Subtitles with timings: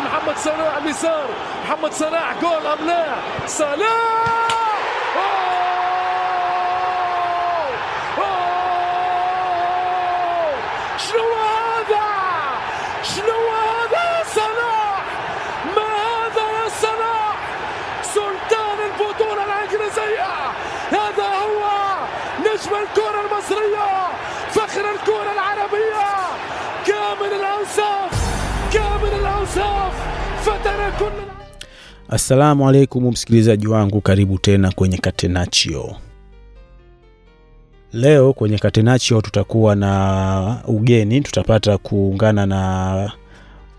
[0.00, 1.26] محمد صلاح اليسار
[1.64, 3.04] محمد صلاح جول ام لا
[3.46, 5.39] صلاح!
[32.12, 35.96] Assalamu alaikum msikilizaji wangu, karibu tena kwenye Katenachio.
[37.92, 43.12] Leo kwenye Katenachio tutakuwa na ugeni, tutapata kuungana na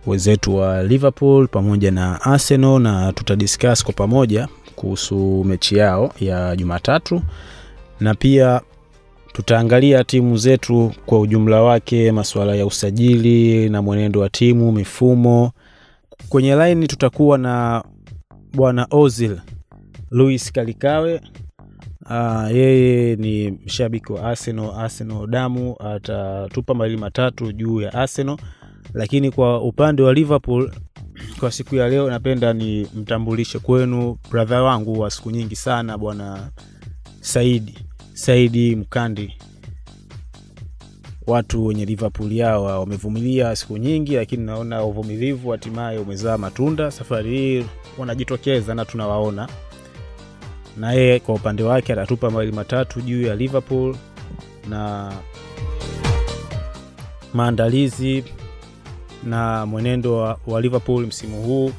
[0.08, 7.22] wenzetu wa Liverpool pamoja na Arsenal na tutadiscuss kwa pamoja kuhusu mechi yao ya Jumatatu
[8.00, 8.62] na pia
[9.34, 15.52] tutaangalia timu zetu kwa ujumla wake, masuala ya usajili na mwenendo wa timu, mifumo.
[16.30, 17.84] Kwenye laini tutakuwa na
[18.54, 19.40] bwana Ozil
[20.12, 21.22] Luis Kalikawe.
[22.06, 28.38] Uh, yeye ni mshabiki wa Arsenal, Arsenal damu, atatupa mawili matatu juu ya Arsenal,
[28.94, 30.72] lakini kwa upande wa Liverpool
[31.40, 36.50] kwa siku ya leo napenda ni mtambulishe kwenu brother wangu wa siku nyingi sana bwana
[37.22, 37.80] Saidi
[38.14, 39.34] Saidi Mkandi.
[41.28, 46.92] Watu wenye Liverpool yao wamevumilia siku nyingi, lakini naona uvumilivu hatimaye umezaa matunda.
[46.92, 47.66] Safari hii
[47.98, 49.50] wanajitokeza na tunawaona,
[50.78, 53.96] na yeye kwa upande wake atatupa mawili matatu juu ya Liverpool
[54.70, 55.12] na
[57.34, 58.24] maandalizi
[59.24, 61.72] na mwenendo wa, wa Liverpool msimu huu.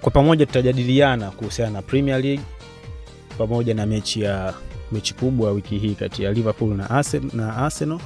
[0.00, 2.44] Kwa pamoja tutajadiliana kuhusiana na Premier League
[3.38, 4.54] pamoja na mechi ya
[4.92, 7.98] mechi kubwa wiki hii kati ya Liverpool na Arsenal, na Arsenal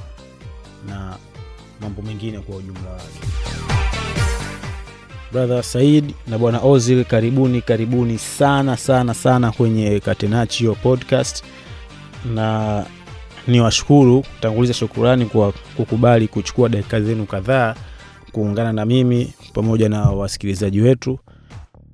[0.87, 1.15] na
[1.81, 3.19] mambo mengine kwa ujumla wake.
[5.31, 11.43] Brother Said na bwana Ozil, karibuni karibuni sana sana sana kwenye Catenaccio podcast,
[12.33, 12.85] na
[13.47, 17.75] ni washukuru kutanguliza shukurani kwa kukubali kuchukua dakika zenu kadhaa
[18.31, 21.19] kuungana na mimi pamoja na wasikilizaji wetu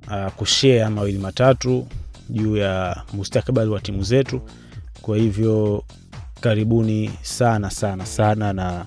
[0.08, 1.88] uh, kushare mawili matatu
[2.30, 4.42] juu ya mustakabali wa timu zetu.
[5.04, 5.84] Kwa hivyo
[6.42, 8.86] karibuni sana sana sana, na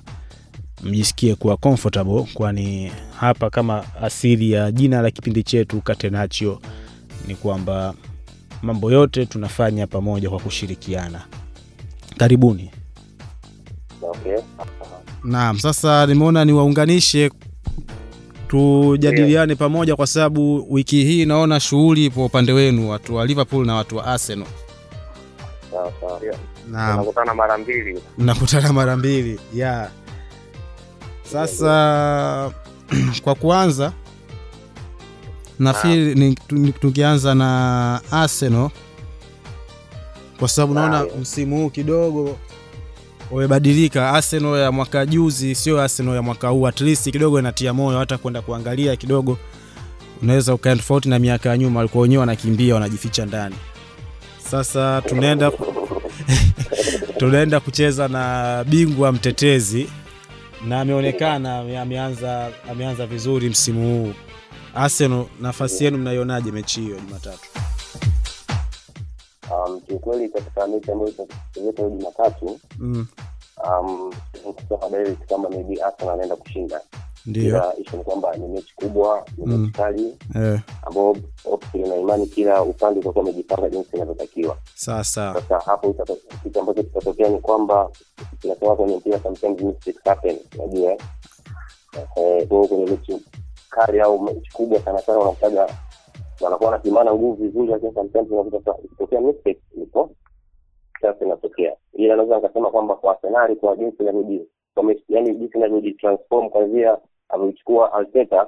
[0.83, 6.61] mjisikie kuwa comfortable, kwani hapa kama asili ya jina la kipindi chetu Catenaccio
[7.27, 7.95] ni kwamba
[8.63, 11.23] mambo yote tunafanya pamoja kwa kushirikiana.
[12.17, 12.71] Karibuni.
[14.03, 14.37] Okay.
[15.25, 17.31] Naam, sasa nimeona niwaunganishe
[18.49, 23.75] tujadiliane pamoja, kwa sababu wiki hii naona shughuli ipo upande wenu, watu wa Liverpool na
[23.75, 24.47] watu wa Arsenal.
[25.71, 26.21] Sawa sawa.
[26.71, 28.03] nakutana mara mbili.
[28.19, 29.91] nakutana mara mbili yeah.
[31.33, 32.51] Sasa
[33.25, 33.93] kwa kuanza
[35.59, 36.37] nafikiri
[36.81, 38.71] tukianza na Arsenal
[40.39, 42.37] kwa sababu naona msimu huu kidogo
[43.31, 44.11] umebadilika.
[44.13, 48.19] Arsenal ya mwaka juzi sio Arsenal ya mwaka huu, at least kidogo inatia moyo, hata
[48.19, 49.39] kwenda kuangalia kidogo
[50.23, 53.57] unaweza ukaenda tofauti na miaka ya nyuma, walikuwa wenyewe wanakimbia wanajificha ndani.
[54.51, 55.53] Sasa tunaenda
[57.19, 59.91] tunaenda kucheza na bingwa mtetezi
[60.67, 64.13] na ameonekana ameanza ameanza vizuri msimu huu.
[64.75, 67.49] Arsenal, nafasi yenu mnaionaje mechi hiyo Jumatatu?
[69.51, 73.07] Um, kiukweli katika mechi ambayo itachezeka hiyo Jumatatu, Mm,
[73.81, 74.13] um,
[74.55, 76.81] kusema direct maybe Arsenal anaenda kushinda.
[77.27, 79.61] Ndio Ila ni kwamba ni mechi kubwa, ni Mm.
[79.61, 81.17] mechi kali eh, ambao
[81.75, 84.59] na imani kila upande utakuwa umejipanga jinsi inavyotakiwa.
[85.35, 85.95] Sasa hapo
[86.43, 87.91] kitu ambacho kitatokea ni kwamba
[88.41, 90.99] kinatoka kwenye mpira sometimes mistakes happen, unajua eh?
[92.49, 93.23] Kwa kwenye mechi
[93.71, 95.69] kali au mechi kubwa sana sana unakutaga
[96.41, 100.11] wanakuwa wanapimana nguvu vizuri, lakini sometimes unakuta sa- ikitokea mistake ndipo
[101.01, 101.73] sasa inatokea.
[101.93, 104.41] Ila naweza nikasema kwamba kwa Arsenal kwa jinsi inavyoji
[105.09, 106.99] yani jinsi inavyojitransform kwanzia
[107.29, 108.47] amechukua Arteta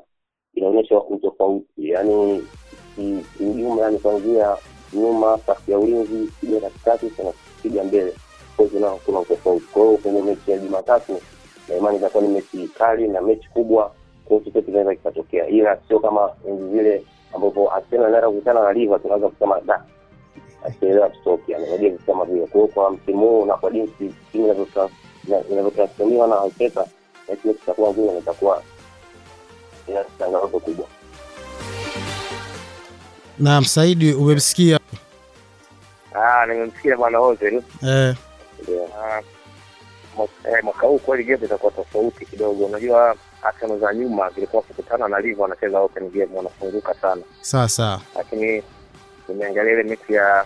[0.55, 2.49] inaonyesha utofauti, yani
[2.95, 4.57] ki- kiujumla, yani kuanzia
[4.93, 7.33] nyuma, safu ya ulinzi, piga katikati, sana,
[7.63, 8.15] piga mbele,
[8.57, 9.67] kuna- kuna utofauti.
[9.67, 11.23] Kwa hiyo kwenye mechi ya Jumatatu
[11.69, 13.93] na imani itakuwa ni mechi kali na mechi kubwa,
[14.29, 17.05] chochote kinaweza kikatokea, ila sio kama enzi zile
[17.35, 19.85] ambapo Arsenal anaenda kukutana na Liverpool, tunaweza kusema da
[20.65, 22.47] asielewa tutoke, yani unajua vitu vile.
[22.47, 24.67] Kwa hiyo kwa msimu huu na kwa jinsi timu
[25.51, 26.87] inavyotransformiwa na Arteta,
[27.29, 28.63] mechi mechi ngumu na itakuwa
[29.89, 30.87] ina changamoto kubwa.
[33.39, 34.79] Naam, Saidi, umemsikia
[36.15, 37.63] Ah, nimemsikia bwana Ozil.
[37.83, 38.15] eh,
[38.69, 38.91] Yeah.
[39.03, 39.23] Ah,
[40.17, 42.65] mwaka- eh, mwaka huu kweli game itakuwa tofauti kidogo.
[42.67, 48.01] Unajua Arsenal za nyuma zilikuwa kukutana na Liverpool wanacheza open game, wanafunguka sana, sawa sawa
[48.17, 48.63] lakini
[49.29, 50.45] nimeangalia ile mechi ya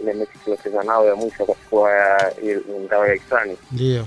[0.00, 2.32] ile mechi tuliocheza nao ya mwisho kwa siku ya
[2.86, 4.06] ngao ya hisani, ndio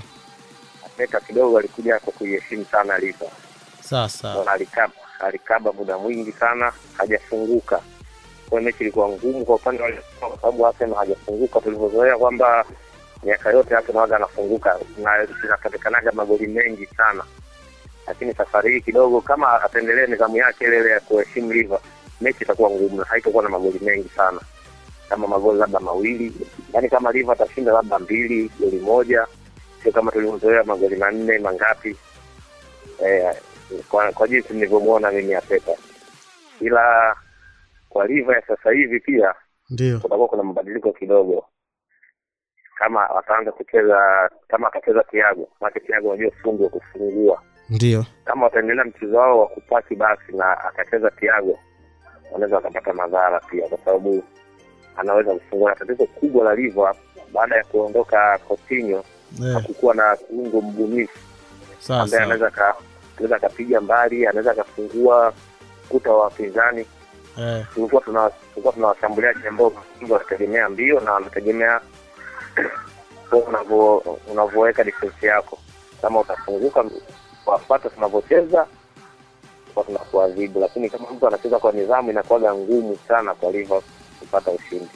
[0.98, 3.00] Arteta kidogo alikuja kwa kuiheshimu sana
[3.80, 7.80] sawa sawa alikaba alikaba muda mwingi sana hajafunguka.
[8.48, 11.60] Kwa mechi ilikuwa ngumu kwa upande wa kwa sababu Arsenal hajafunguka.
[11.60, 12.64] Tulivyozoea kwamba
[13.22, 17.24] miaka yote Arsenal waga anafunguka na zinapatikanaga magoli mengi sana,
[18.06, 21.80] lakini safari hii kidogo, kama ataendelea nidhamu yake ile ile ya kuheshimu Liva,
[22.20, 24.40] mechi itakuwa ngumu na haitakuwa na magoli mengi sana,
[25.08, 26.32] kama magoli labda mawili,
[26.74, 29.26] yaani kama Liva atashinda labda mbili goli moja,
[29.82, 31.96] sio kama tulivyozoea magoli manne mangapi.
[33.04, 33.34] Eh,
[33.90, 35.72] kwa, kwa jinsi nilivyomwona mimi Arteta,
[36.60, 37.16] ila
[37.88, 39.34] kwa Liva ya sasa hivi pia
[39.70, 39.98] ndio.
[40.00, 41.44] kutakuwa kuna mabadiliko kidogo,
[42.78, 47.42] kama wataanza kucheza kama atacheza Thiago, maana Thiago unajua fundi wa kufungua.
[47.70, 48.04] ndio.
[48.24, 51.58] Kama wataendelea mchezo wao wa kupaki basi na akacheza Thiago,
[52.32, 54.24] wanaweza wakapata madhara pia, kwa sababu
[54.96, 55.70] anaweza kufungua.
[55.70, 56.94] Na tatizo kubwa la Liva
[57.32, 59.04] baada ya kuondoka Coutinho,
[59.44, 61.18] eh, hakukuwa na kiungo mbunifu
[61.88, 62.74] ambaye anaweza ka-
[63.16, 65.32] anaweza akapiga mbali, anaweza akafungua
[65.88, 66.86] kuta wa wapinzani.
[67.38, 69.72] eh, Tulikuwa tuna tulikuwa tuna washambuliaji ambao
[70.08, 71.80] wanategemea mbio na wanategemea
[73.48, 73.96] unavyo
[74.32, 75.58] unavyoweka defense yako,
[76.02, 76.84] kama utafunguka
[77.46, 78.66] wapata tunavyocheza
[79.74, 83.82] kwa tunakuadhibu, lakini kama mtu anacheza kwa nidhamu inakuwaga ngumu sana kwa Liverpool
[84.20, 84.88] kupata ushindi.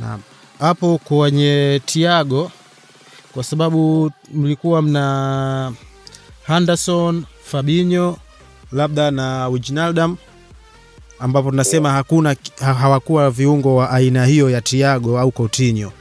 [0.00, 0.22] naam.
[0.60, 2.50] Hapo kwenye Tiago
[3.38, 5.72] kwa sababu mlikuwa mna
[6.46, 8.16] Henderson, Fabinho
[8.72, 10.16] labda na Wijnaldum
[11.18, 15.92] ambapo tunasema hakuna hawakuwa viungo wa aina hiyo ya Tiago au Coutinho.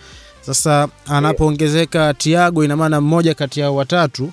[0.42, 4.30] Sasa anapoongezeka Tiago, ina maana mmoja kati ya watatu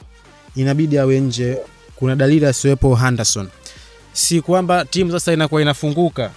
[0.56, 1.58] inabidi awe nje.
[1.96, 3.48] Kuna dalili asiwepo Henderson,
[4.12, 6.30] si kwamba timu sasa inakuwa inafunguka.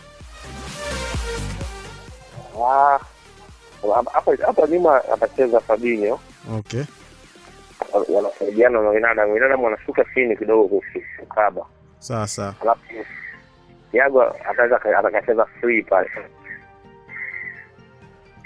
[2.69, 2.99] Ah,
[4.45, 6.19] hapa nyuma atacheza Fabinho,
[6.57, 6.83] Okay,
[8.09, 9.31] wanasaidiana na Wijnaldum.
[9.31, 10.81] Wijnaldum wanashuka chini kidogo
[11.19, 11.65] kukaba
[11.99, 12.55] sawa sawa.
[12.61, 12.81] alafu
[13.91, 16.09] Thiago ataweza atakacheza free pale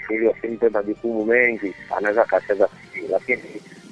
[0.09, 3.43] ili wasimpe majukumu mengi, anaweza akacheza free, lakini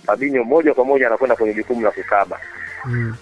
[0.06, 2.40] Fabinho moja kwa moja anakwenda kwenye jukumu la kukaba,
[2.86, 3.16] Mm.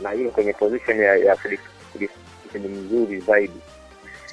[0.00, 1.36] na hiyo kwenye position ya, ya
[2.54, 3.60] ni mzuri zaidi.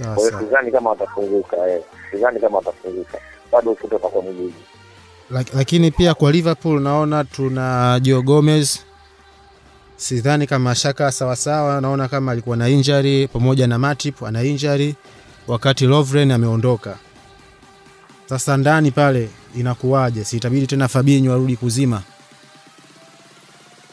[0.03, 3.17] Kwa hiyo sidhani kama watafunguka, eh, sidhani kama watafunguka,
[3.51, 4.53] bado ukuta utakuwa mgumu.
[5.31, 8.79] Lak- lakini pia kwa Liverpool naona tuna Joe Gomez,
[9.97, 11.81] sidhani kama shaka sawasawa.
[11.81, 14.95] Naona kama alikuwa na injury pamoja na Matip ana injury,
[15.47, 16.97] wakati Lovren ameondoka.
[18.29, 20.23] Sasa ndani pale inakuwaje?
[20.23, 22.01] Si itabidi tena Fabinho arudi kuzima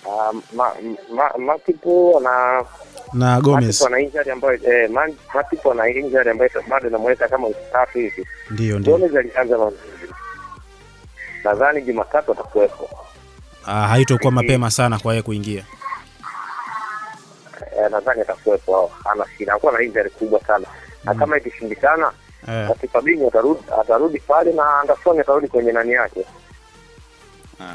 [0.07, 0.73] Uh, ma,
[1.15, 2.65] ma, Matipo na
[3.13, 3.83] na Gomez?
[3.83, 5.15] Ana injury ambayo eh, Man-
[5.73, 7.49] ana injury ambayo bado inamweka kama
[7.95, 8.93] hivi Ndio, ndio.
[8.99, 9.81] Gomez alianza mazuri,
[11.49, 12.91] nadhani Jumatatu atakuwepo.
[13.67, 15.65] Ah, haitokuwa mapema sana kwa yeye kuingia.
[17.79, 20.67] Eh, nadhani atakuwepo, ana shida, anakuwa na injury kubwa sana
[21.05, 22.13] na kama ikishindikana,
[22.49, 26.25] Eh, Fabinho atarudi atarudi pale na Anderson atarudi kwenye nani yake.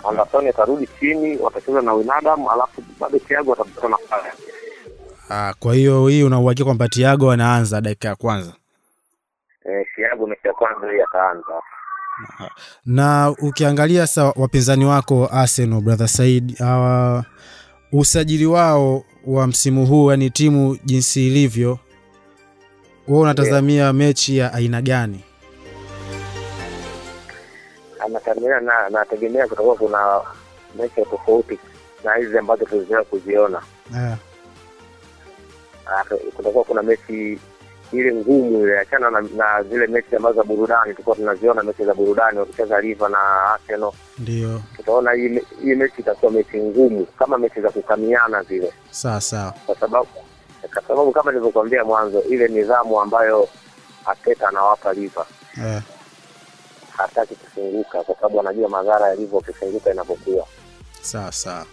[0.10, 4.38] Anderson atarudi chini, watacheza na Wijnaldum, alafu bado Thiago atapata nafasi.
[5.30, 8.53] ah, kwa hiyo hii una uhakika kwamba Thiago anaanza dakika ya kwanza?
[9.65, 11.62] Eh, Thiago mechi ya kwanza hii ataanza.
[12.86, 17.25] Na ukiangalia sa wapinzani wako Arsenal, brother Said, hawa
[17.91, 21.79] usajili wao wa msimu huu, yani timu jinsi ilivyo,
[23.08, 25.24] wewe unatazamia mechi ya aina gani?
[28.05, 30.22] Anatamia na nategemea kutakuwa kuna
[30.77, 31.60] mechi ya tofauti
[32.03, 33.62] na hizi ambazo tulizoea kuziona.
[33.96, 34.15] Eh,
[35.86, 36.03] Ah,
[36.36, 37.39] kutakuwa kuna mechi
[37.93, 41.93] ile ngumu ile, achana na, na zile mechi ambazo za burudani tulikuwa tunaziona, mechi za
[41.93, 43.17] burudani wakicheza Liva na
[43.53, 43.91] Arsenal.
[44.17, 49.53] ndio Tutaona hii mechi itakuwa mechi ngumu kama mechi za kukamiana zile, sawa sawa.
[49.65, 50.07] kwa sababu
[50.73, 53.47] kwa sababu kama nilivyokuambia mwanzo, ile nidhamu ambayo
[54.05, 55.25] Arteta anawapa Liva
[55.57, 55.81] yeah.
[56.97, 60.47] hataki kufunguka, kwa sababu anajua madhara yalivyo ukifunguka inapokuwa
[61.01, 61.65] sawa sawa.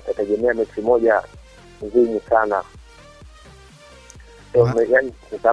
[0.00, 1.22] tutategemea mechi moja
[1.84, 2.62] ngumu sana
[4.90, 5.12] yani,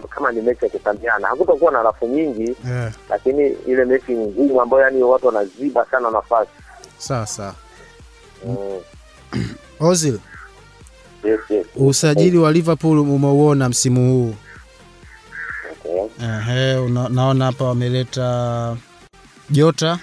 [0.09, 2.91] kama ni mechi ya kutamiana hakutakuwa na rafu nyingi yeah.
[3.09, 6.49] lakini ile mechi ngumu ambayo yani watu wanaziba sana nafasi
[6.97, 7.55] sawa.
[8.45, 8.55] mm.
[9.79, 10.19] Ozil,
[11.23, 11.65] yes, yes.
[11.75, 14.35] usajili wa Liverpool umeuona msimu huu?
[15.71, 16.27] Okay.
[16.27, 18.77] Ehe, una, naona hapa wameleta
[19.49, 19.99] Jota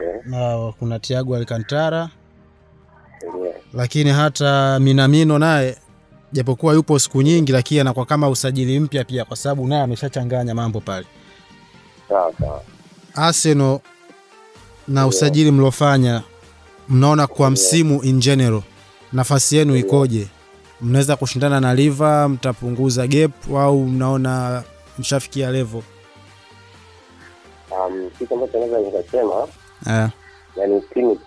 [0.00, 0.30] Okay.
[0.30, 2.10] na kuna Thiago Alcantara yeah.
[3.74, 5.76] lakini hata Minamino naye
[6.32, 10.80] japokuwa yupo siku nyingi, lakini anakuwa kama usajili mpya pia, kwa sababu naye ameshachanganya mambo
[10.80, 11.06] pale.
[12.08, 12.62] sawa sawa.
[13.14, 13.78] Arsenal
[14.88, 16.22] na usajili mliofanya,
[16.88, 18.62] mnaona kwa msimu in general
[19.12, 20.28] nafasi yenu ikoje?
[20.80, 22.28] Mnaweza kushindana na Liver?
[22.28, 24.62] Mtapunguza gap au mnaona
[24.98, 25.82] mshafikia level?
[27.70, 29.34] Um, kitu ambacho naweza nikasema
[29.86, 30.10] yeah,
[30.56, 31.18] yani timu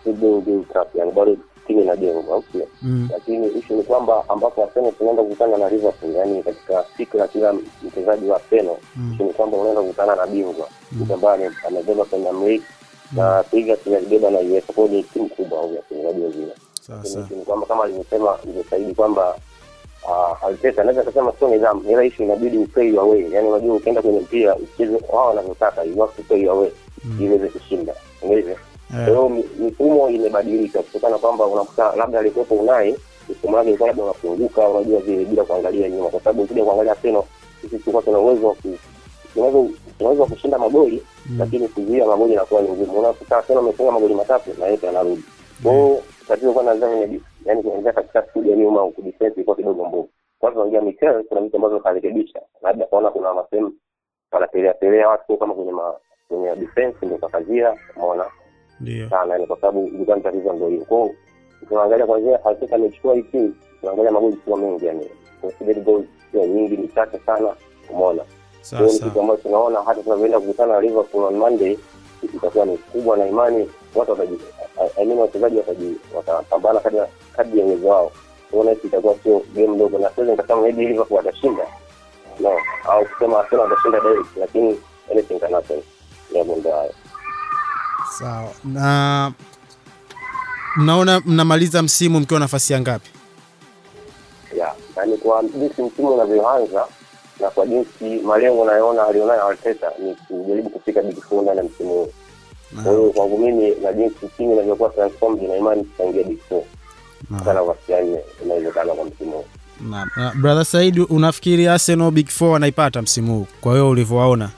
[1.15, 1.37] bado
[1.71, 2.67] timu inajengwa au sio?
[2.81, 7.53] mm, lakini ishu ni kwamba ambapo Arsenal tunaenda kukutana na Liverpool, yani katika fikra kila
[7.83, 9.11] mchezaji wa Arsenal Mm.
[9.13, 12.63] ishu ni kwamba unaenda kukutana na bingwa mtu ambaye amebeba Premier League
[13.15, 16.21] na Tigers alibeba na UEFA, kwa ni timu kubwa au wachezaji
[16.81, 17.25] sawa Lakini sawa.
[17.25, 19.35] issue ni kwamba kama alivyosema ilivyosaidi kwamba
[20.03, 23.31] uh, Arteta anaweza kusema sio nidhamu, ila ishu inabidi uplay away.
[23.31, 26.71] yani unajua ukienda kwenye mpira ucheze wao wanavyotaka, you have to play away
[27.03, 27.17] mm.
[27.19, 28.59] ili uweze kushinda, umeelewa?
[28.91, 29.29] Kwa Eh, hiyo
[29.59, 32.95] mifumo imebadilika kutokana kwamba unakuta labda alikuwepo Unai
[33.29, 37.23] mfumo wake ilikuwa labda unapunguka, unajua vile bila kuangalia nyuma, kwa sababu ukija kuangalia Arsenal
[37.61, 38.55] sisi tulikuwa tuna uwezo wa
[39.97, 41.03] tunaweza kushinda magoli
[41.39, 42.99] lakini kuzuia magoli inakuwa ni ngumu.
[42.99, 45.23] Unakuta Arsenal amefunga magoli matatu na yote yanarudi.
[45.63, 50.09] Kwa hiyo tatizo kwa nadhani yani kuanzia katika studio nyuma huko defense ilikuwa kidogo mbovu.
[50.39, 53.73] Kwanza unaingia Mikel, kuna vitu ambavyo karekebisha, labda kaona kuna masehemu
[54.31, 55.93] wanapelea pelea watu kama kwenye ma,
[56.27, 58.25] kwenye defense ndio kakazia, umeona.
[59.09, 60.85] Sana yani, kwa sababu ilikuwa ni tatizo ndio hiyo.
[60.85, 61.15] Kwa hiyo
[61.69, 65.07] tunaangalia kwanzia Arteta amechukua hii timu, tunaangalia magoli sio mengi yani,
[65.41, 67.55] considered goals sio nyingi, ni chache sana,
[67.89, 68.23] umeona.
[68.61, 71.77] Sasa ni kitu ambacho tunaona hata tunavyoenda kukutana na Liverpool on Monday
[72.23, 74.37] itakuwa ni kubwa, na imani watu wataji,
[74.97, 76.99] I mean wachezaji wataji watapambana kadri
[77.35, 78.11] kadri ya uwezo wao.
[78.51, 81.67] Unaona hii itakuwa sio game ndogo, na sasa nikasema maybe Liverpool watashinda
[82.39, 82.51] no,
[82.89, 84.79] au kusema Arsenal watashinda direct, lakini
[85.11, 85.79] anything can happen.
[86.29, 86.91] Ndio ndio hayo.
[88.21, 88.51] Sawa.
[88.63, 89.31] Na
[90.75, 93.09] mnaona mnamaliza msimu mkiwa nafasi ya ngapi?
[94.97, 96.85] yani kwa jinsi msimu unavyoanza
[97.39, 101.89] na kwa jinsi malengo nayoona alionayo Arteta ni kujaribu kufika big four ndani ya msimu
[101.89, 102.07] huu.
[102.83, 106.63] Kwa hiyo kwangu mimi na jinsi timu inavyokuwa transformed na imani tutaingia big four
[107.45, 109.45] sana nafasi ya nne inawezekana kwa msimu huu.
[109.89, 113.47] Na, na, brother Said, unafikiri Arsenal big four wanaipata msimu huu?
[113.61, 114.49] Kwa hiyo ulivyowaona?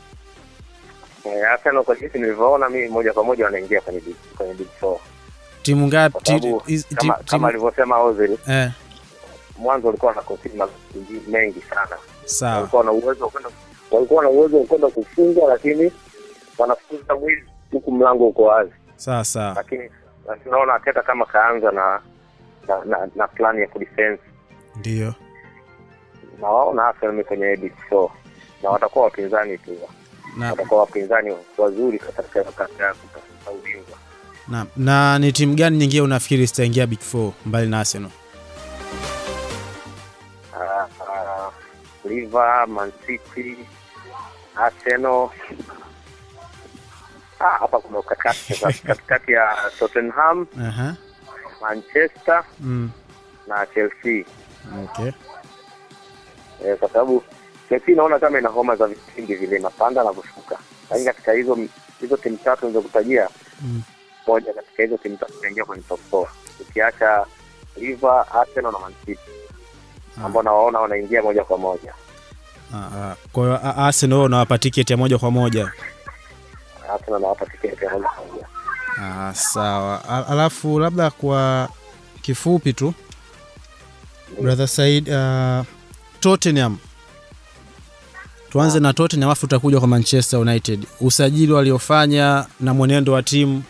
[1.25, 4.97] Eh, Arsenal kwa jinsi nilivyoona mimi moja kwa moja wanaingia kwenye big kwenye big four
[5.61, 6.19] Timu ngapi?
[6.95, 8.71] kama, kama alivyosema Ozil eh,
[9.57, 10.21] mwanzo walikuwa na
[10.57, 11.97] magoli mengi sana.
[12.25, 12.55] sawa.
[12.55, 13.49] Walikuwa na uwezo wa kwenda
[13.91, 15.91] walikuwa na uwezo wa kwenda kufunga, lakini
[16.57, 18.71] wanafunga mwili huku mlango uko wazi.
[18.95, 19.53] Sawa sawa.
[19.55, 19.89] lakini
[20.43, 22.01] tunaona Arteta kama kaanza na
[22.67, 24.23] na, na, na plani ya kudefense
[24.75, 25.13] Ndio.
[26.41, 28.09] na waona Arsenal kwenye big four
[28.63, 29.87] na watakuwa wapinzani Na,
[30.39, 33.97] watakuwa wapinzani wazuri katika katika kutafuta ubingwa.
[34.47, 38.11] na, na ni timu gani nyingine unafikiri zitaingia big four mbali na Arsenal?
[40.53, 41.53] Uh, uh,
[42.11, 43.57] Liver, Man City,
[44.55, 45.29] Arsenal.
[47.39, 48.53] Ah, hapa kuna ukakati
[48.87, 50.95] katikati ya Tottenham, Aha.
[51.61, 52.89] Manchester Mm.
[53.47, 54.25] na Chelsea.
[54.83, 55.11] Okay.
[56.65, 57.23] eh, kwa sababu
[57.73, 60.57] Chelsea naona kama ina homa za vipindi vile inapanda na kushuka,
[60.89, 61.57] lakini katika hizo
[62.01, 63.29] hizo timu tatu nilizokutajia
[63.61, 63.81] Mm.
[64.27, 66.27] moja katika hizo timu tatu inaingia kwenye top four,
[66.59, 67.25] ukiacha
[67.77, 69.19] Liver, Arsenal na Man City
[70.25, 71.93] ambao nawaona wanaingia moja kwa moja.
[72.73, 73.15] Ah, ah.
[73.33, 75.71] Kwa hiyo A- Arsenal unawapa tiketi ya moja kwa moja.
[76.93, 78.47] Arsenal nawapa tiketi ya moja kwa moja.
[79.01, 80.27] Ah, sawa.
[80.29, 81.69] Alafu labda kwa
[82.21, 82.93] kifupi tu
[84.41, 85.65] brother Said, uh,
[86.19, 86.77] Tottenham
[88.53, 90.87] tuanze na Tottenham alafu tutakuja kwa Manchester United.
[91.01, 93.63] Usajili waliofanya na mwenendo wa timu,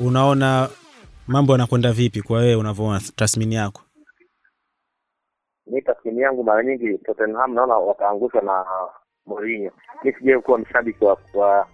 [0.00, 0.68] unaona
[1.26, 3.82] mambo yanakwenda vipi kwa wewe unavyoona, tathmini yako?
[5.66, 8.64] Mi tathmini yangu mara nyingi Tottenham naona wataangushwa na
[9.26, 9.70] Mourinho.
[10.04, 11.66] Mi sijawahi kuwa mshabiki wa, wa,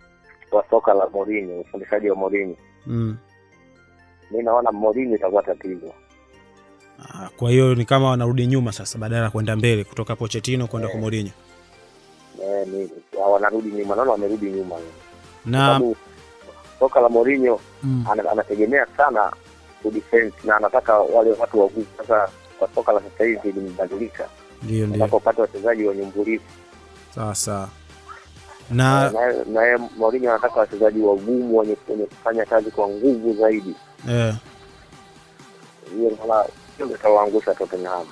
[0.53, 2.57] wa soka la Mourinho, ufundishaji wa Mourinho.
[2.87, 3.17] Mm.
[4.31, 5.93] Mi naona Mourinho itakuwa tatizo.
[6.99, 10.89] Ah, kwa hiyo ni kama wanarudi nyuma sasa badala ya kwenda mbele kutoka Pochettino kwenda
[10.89, 11.31] kwa Mourinho.
[12.43, 12.91] Eh, ni
[13.21, 14.77] wanarudi nyuma, naona wamerudi nyuma
[15.45, 15.81] Na
[16.79, 19.33] soka la Mourinho mm, anategemea sana
[19.83, 21.71] kudefense na anataka wale watu wa.
[21.99, 22.29] Sasa
[22.59, 24.29] kwa soka la sasa hivi limebadilika,
[24.63, 24.97] ndio ndio.
[25.03, 26.45] unapopata wachezaji wenye mbulifu
[27.15, 27.69] sasa.
[28.71, 33.75] Na na na Mourinho anataka wachezaji wagumu wenye wenye kufanya kazi kwa nguvu zaidi.
[34.11, 34.35] eh,
[35.97, 36.45] Hiyo naona
[36.77, 38.07] hiyo itawaangusha Tottenham.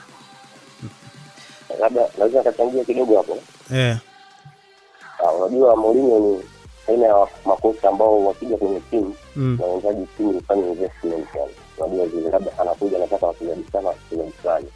[1.80, 3.38] Labda lazima nikachangia kidogo hapo.
[3.74, 3.96] eh,
[5.32, 6.40] unajua Mourinho ni
[6.88, 9.58] aina ya makocha ambao wakija kwenye timu mm.
[9.62, 14.66] wanahitaji timu ifanye investment yani unajua zile, labda anakuja anataka wachezaji sana wachezaji fulani.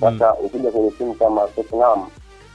[0.00, 2.06] Sasa ukija kwenye timu kama Tottenham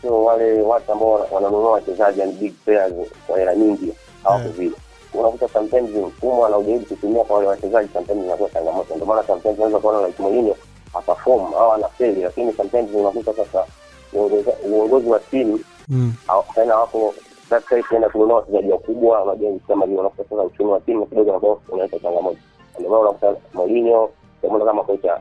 [0.02, 2.94] sio wale watu ambao wananunua wachezaji yani big players
[3.28, 4.76] kwa hela nyingi hawako vile
[5.14, 8.94] unakuta sometimes mfumo anaujaribu kutumia kwa wale wachezaji sometimes inakuwa changamoto.
[8.96, 10.56] Ndio maana sometimes unaweza kuona like Mourinho
[10.94, 13.66] aperform au anafeli lakini sometimes unakuta sasa
[14.70, 15.60] uongozi wa timu
[15.90, 16.14] Mm.
[16.56, 17.14] tena wako
[17.62, 21.62] sasa kuenda kununua wachezaji wakubwa unajua kama vile unakuta sasa uchumi wa timu kidogo ambao
[21.70, 22.38] unaleta changamoto.
[22.80, 24.10] Ndio maana unakuta Mourinho
[24.42, 25.20] kama kama kocha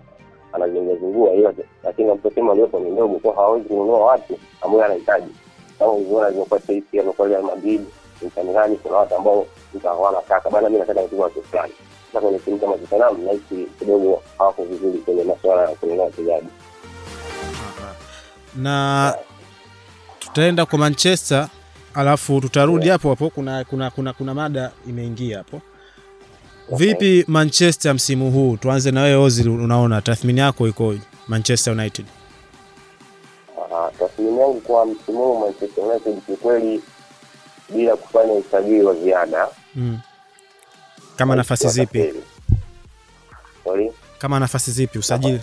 [0.52, 1.52] anazingazingua ila
[1.84, 5.32] lakini unakuta timu aliyopo ni ndogo kwa hawezi kununua watu ambao anahitaji
[5.78, 7.80] kama ulivyoona alivyokuwa Chelsea alivyokuwa Real Madrid
[8.22, 9.88] Inter kuna watu ambao mtu
[10.28, 11.72] kaka bana mimi nataka kuchukua watu fulani.
[12.06, 16.46] Sasa kwenye timu kama Tottenham nahisi kidogo hawako vizuri kwenye masuala ya kununua wachezaji.
[18.56, 19.14] Na
[20.18, 21.48] tutaenda kwa manchester
[21.94, 25.60] alafu tutarudi hapo hapo kuna, kuna, kuna, kuna mada imeingia hapo.
[26.76, 28.56] Vipi manchester msimu huu?
[28.56, 30.94] Tuanze na wewe ozil unaona tathmini yako iko
[31.28, 32.06] manchester united?
[33.98, 36.82] Tathmini yangu kwa msimu huu Manchester United kiukweli,
[37.74, 39.48] bila kufanya usajili wa ziada.
[39.74, 39.98] Mm.
[41.16, 42.14] kama nafasi zipi.
[43.64, 45.40] Sorry, kama nafasi zipi usajili?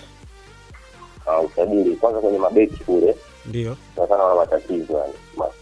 [1.25, 1.95] Ah, usajili.
[1.95, 3.15] Kwanza kwenye mabeki kule
[3.49, 3.77] ndio.
[3.95, 5.13] Sana wana matatizo yani,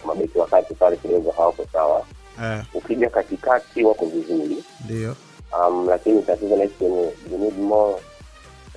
[0.05, 2.05] mabeki wakati pale kidogo hawako sawa.
[2.43, 5.15] eh, Ukija katikati wako vizuri, ndio.
[5.59, 7.01] Um, lakini tatizo nahisi kwenye
[7.31, 7.53] you need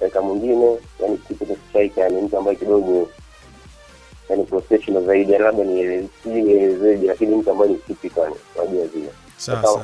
[0.00, 3.08] eka mwingine, yani kitu cha yani mtu ambaye kidogo
[4.28, 9.10] yani professional zaidi, yani labda ni nielezeje, lakini mtu ambaye ni typical, unajua zile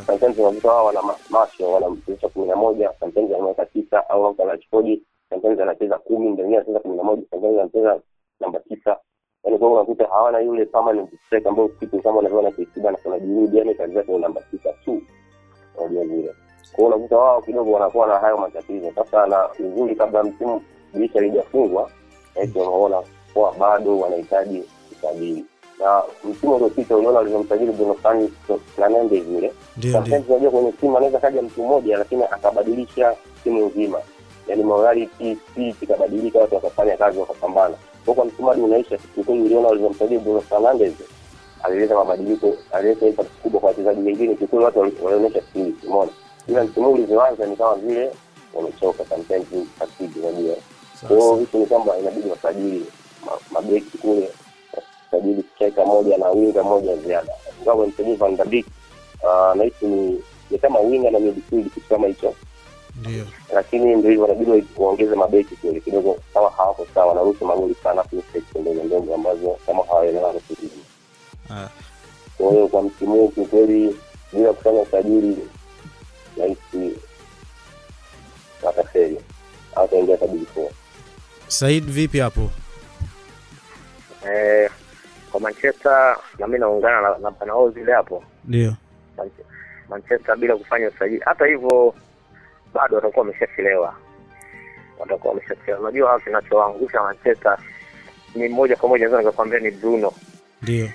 [0.07, 4.45] sometimes unakuta wao wana ma- macho wanamchezesha kumi na moja sometimes anaweka tisa au labda
[4.45, 8.01] anachukodi sometimes anacheza kumi ndio anacheza kumi na moja sometimes anacheza
[8.41, 8.97] namba tisa
[9.47, 13.59] yaani kwa unakuta hawana yule permanent striker ambao kitu kama unavyoona Kisiba na kuna juhudi
[13.59, 15.03] yani kazi yake ni namba tisa tu.
[15.79, 16.35] Unajua vile.
[16.73, 18.93] Kwa hiyo unakuta wao kidogo wanakuwa na hayo matatizo.
[18.95, 20.63] Sasa na uzuri kabla msimu
[20.95, 21.91] dirisha lijafungwa
[22.35, 23.03] eti unaona
[23.35, 24.63] kuwa bado wanahitaji
[24.93, 25.45] usajili
[25.81, 27.95] na msimu uliopita uliona walivyomsajili Bruno
[28.77, 29.25] Fernandes
[29.77, 33.99] ndio sometimes unajua kwenye timu anaweza kaja mtu mmoja lakini akabadilisha timu nzima.
[34.49, 35.39] Yani morality
[35.83, 37.75] ikabadilika watu wakafanya kazi wakapambana
[38.15, 40.93] kwa msimu unaisha kikweli uliona walivyomsajili Bruno Fernandes
[41.63, 46.11] alileta mabadiliko alileta impact kubwa kwa wachezaji wengine kikweli watu walionyesha spirit umeona
[46.49, 48.11] ila msimu ulivyoanza ni kama vile
[48.55, 49.47] wamechoka sometimes
[49.79, 50.57] fatigue unajua.
[51.09, 52.87] Kwa hiyo vitu ni kwamba inabidi wasajili
[53.51, 54.31] mabeki kule
[55.13, 57.33] wasajili striker moja na winga moja ziada.
[57.61, 58.67] Ingawa wamsajili Van der Beek
[59.29, 62.35] ah, nahisi ni ni kama winga na midfield kitu kama hicho
[63.01, 63.27] ndio.
[63.55, 68.05] Lakini ndio hivyo inabidi waongeze mabeki kweli kidogo kama hawako sawa wanaruhusu magoli sana
[68.61, 70.71] ndogo ndogo ambazo kama hawaelewani vizuri
[71.51, 71.69] Ah,
[72.39, 73.97] kwa hiyo kwa msimu huu kiukweli
[74.33, 75.49] bila kufanya usajili
[76.39, 76.97] rahisi
[78.63, 79.21] watafeli
[79.75, 80.17] hawataingia
[80.55, 80.71] four
[81.49, 82.51] said vipi hapo?
[84.31, 84.71] Eh,
[85.33, 88.25] kwa Manchester na mimi naungana na, na, na Ozil hapo.
[88.45, 88.75] Ndio.
[89.17, 89.45] Manche-
[89.89, 91.21] Manchester bila kufanya usajili.
[91.25, 91.95] Hata hivyo
[92.77, 93.95] bado watakuwa wameshachelewa,
[94.99, 95.81] watakuwa wameshachelewa.
[95.81, 97.59] Unajua kinachoangusha Manchester
[98.35, 100.13] ni moja kwa moja, naweza nikakwambia ni Bruno.
[100.63, 100.89] ndio.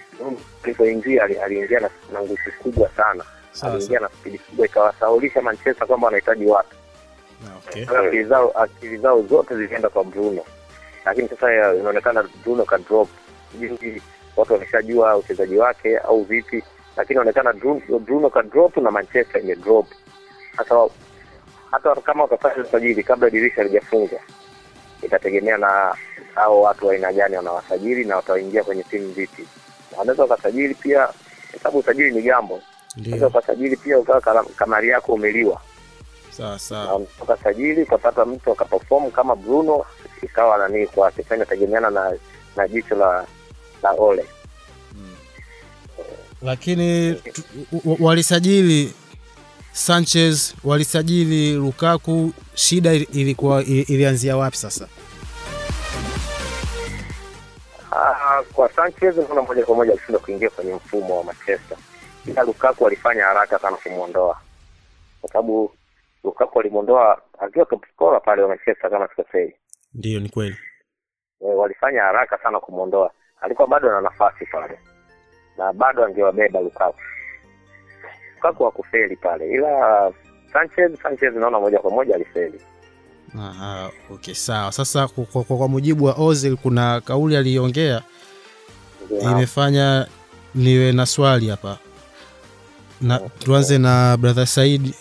[0.64, 1.90] Alipoingia aliingia na,
[2.22, 3.24] nguvu kubwa sana,
[3.62, 6.76] aliingia na spidi kubwa, ikawasaulisha Manchester kwamba wanahitaji watu.
[7.58, 7.86] Okay.
[7.98, 10.42] Akili zao akili zao zote zilienda kwa Bruno,
[11.06, 13.10] lakini sasa inaonekana Bruno ka drop,
[13.52, 14.02] sijui
[14.38, 16.64] watu wameshajua uchezaji wake au vipi,
[16.98, 19.86] lakini inaonekana Bruno, Bruno ka drop na Manchester ime drop.
[20.58, 20.88] Sasa
[21.72, 24.20] hata kama utafanya usajili kabla dirisha lijafungwa,
[25.04, 25.96] itategemea na
[26.36, 29.48] hao watu wa aina gani wanawasajili na wataingia kwenye timu vipi.
[29.98, 31.10] Wanaweza wakasajili pia,
[31.58, 32.62] sababu usajili ni jambo,
[32.98, 35.62] unaweza ukasajili pia ukawa kamari yako umeliwa
[36.32, 37.38] sawa sawa mtoka
[37.84, 39.86] ukapata mtu akaperform kama Bruno
[40.24, 41.26] ikawa nanii kwake.
[41.36, 42.14] Inategemeana na
[42.56, 43.26] na jicho la
[43.84, 44.26] la Ole.
[46.42, 47.22] lakini
[48.00, 48.94] walisajili
[49.72, 54.88] sanchez walisajili lukaku shida ilikuwa ilianzia wapi sasa?
[57.92, 61.78] Aa, kwa Sanchez naona moja kwa moja alishindwa kuingia kwenye mfumo wa Manchester,
[62.26, 64.42] ila Lukaku alifanya haraka sana kumwondoa,
[65.22, 65.72] kwa sababu
[66.24, 69.56] Lukaku alimwondoa akiwa top scorer pale wa Manchester kama sikosei.
[69.94, 70.56] ndio ni kweli.
[71.42, 74.80] E, walifanya haraka sana kumwondoa, alikuwa bado ana nafasi pale.
[75.58, 77.00] Na bado angewabeba Lukaku.
[78.42, 80.12] Lukaku hakufeli pale, ila
[80.54, 82.62] Sanchez Sanchez naona moja kwa moja alifeli.
[83.40, 84.72] Aha, okay sawa.
[84.72, 88.02] Sasa kwa, kwa, kwa mujibu wa ozil kuna kauli aliongea
[89.22, 90.08] imefanya
[90.56, 91.78] niwe na swali hapa.
[93.02, 94.94] Na tuanze na brother Said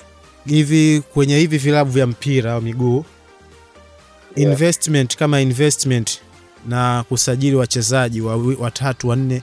[0.46, 3.04] hivi kwenye hivi vilabu vya mpira wa miguu
[4.36, 4.52] Yeah.
[4.52, 6.20] investment kama investment
[6.68, 9.42] na kusajili wachezaji watatu watatu wanne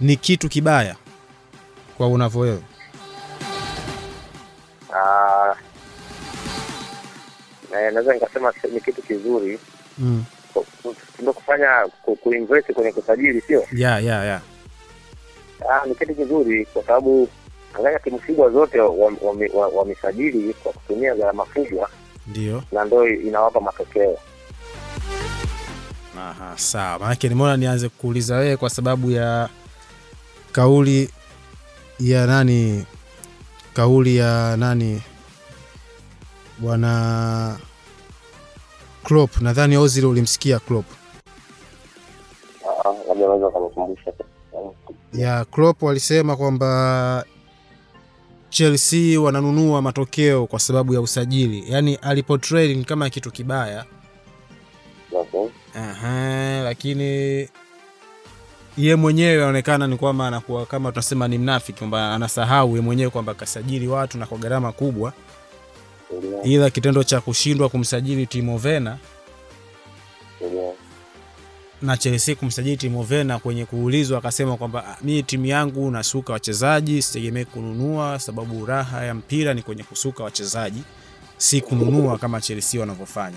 [0.00, 0.96] ni kitu kibaya
[1.96, 2.77] kwa unavyowewe Ah, na-
[7.70, 9.58] naweza nikasema ni kitu kizuri.
[9.98, 10.24] Mm.
[11.18, 11.68] Ndio kufanya
[12.22, 13.64] kuinvest kwenye kusajili sio?
[13.72, 14.40] Yeah, yeah, yeah.
[15.70, 17.28] Ah, ni kitu kizuri kwa sababu
[17.78, 21.88] angalia timu kubwa zote wamesajili wa, wa, wamesajili kwa kutumia gharama kubwa.
[22.26, 22.62] Ndio.
[22.72, 24.18] Na ndo inawapa matokeo.
[26.18, 26.98] Aha, sawa.
[26.98, 29.48] Maanake nimeona nianze kuuliza wewe kwa sababu ya
[30.52, 31.10] kauli
[32.00, 32.86] ya nani
[33.78, 35.02] kauli ya nani?
[36.58, 37.58] Bwana
[39.04, 39.40] Klopp.
[39.40, 40.86] Nadhani Ozil ulimsikia Klopp.
[42.84, 42.94] Ah,
[45.12, 47.24] ya Klopp walisema kwamba
[48.50, 51.64] Chelsea wananunua matokeo kwa sababu ya usajili.
[51.72, 53.84] Yaani aliportray ni kama kitu kibaya.
[55.12, 55.48] Okay.
[55.74, 57.48] Aha, lakini
[58.78, 63.34] ye mwenyewe anaonekana ni kwamba anakuwa kama tunasema ni mnafiki kwamba anasahau ye mwenyewe kwamba
[63.34, 65.12] kasajili watu na kwa gharama kubwa,
[66.44, 68.96] ila kitendo cha kushindwa kumsajili Timo Werner
[71.82, 77.02] na Chelsea kumsajili Timo Werner kwenye kuulizwa akasema kwamba "Ah, mi timu yangu nasuka wachezaji,
[77.02, 80.82] sitegemei kununua, sababu raha ya mpira ni kwenye kusuka wachezaji,
[81.36, 83.36] si kununua kama Chelsea wanavyofanya.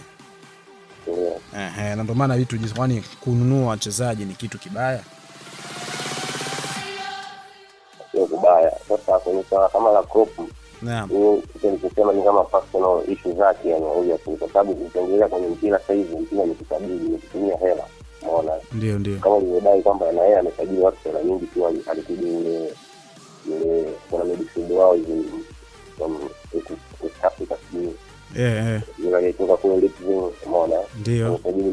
[1.96, 5.04] Na ndio maana vitu kwani kununua wachezaji ni kitu kibaya?
[8.12, 8.72] Sio kubaya.
[8.88, 10.30] Sasa kwenye swala kama la crop
[10.82, 11.10] Naam.
[11.12, 15.80] ni kitu ni kama personal issue zake yani huja tu kwa sababu ukiongelea kwenye mpira
[15.80, 17.84] sasa hivi mpira ni kusajili ni kutumia hela
[18.22, 19.18] umeona Ndio, ndio.
[19.20, 22.74] kama ulivyodai kwamba na yeye amesajili watu hela nyingi tu alikuja ile
[23.48, 25.26] ile kuna midfield wao hivi
[27.24, 27.94] Africa sijui
[28.38, 29.18] Eh, eh, yule
[29.58, 30.08] kule Leipzig
[30.46, 31.28] umeona ndio.
[31.28, 31.70] amesajili